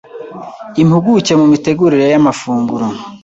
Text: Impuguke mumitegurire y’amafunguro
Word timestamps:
Impuguke 0.81 1.31
mumitegurire 1.39 2.05
y’amafunguro 2.13 2.85